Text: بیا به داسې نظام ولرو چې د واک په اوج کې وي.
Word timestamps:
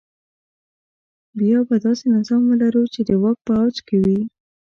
بیا 1.39 1.57
به 1.67 1.75
داسې 1.85 2.05
نظام 2.15 2.41
ولرو 2.47 2.83
چې 2.93 3.01
د 3.09 3.11
واک 3.21 3.37
په 3.47 3.51
اوج 3.61 3.77
کې 3.87 3.97
وي. 4.03 4.21